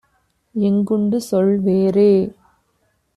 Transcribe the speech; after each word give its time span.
எங்குண்டு 0.55 1.17
சொல் 1.17 1.59
வேறே? 1.59 2.11